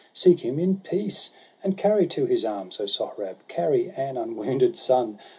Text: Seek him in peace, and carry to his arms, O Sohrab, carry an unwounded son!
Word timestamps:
Seek 0.13 0.39
him 0.39 0.57
in 0.57 0.77
peace, 0.77 1.29
and 1.63 1.77
carry 1.77 2.07
to 2.07 2.25
his 2.25 2.43
arms, 2.43 2.79
O 2.79 2.87
Sohrab, 2.87 3.47
carry 3.47 3.91
an 3.95 4.17
unwounded 4.17 4.75
son! 4.75 5.19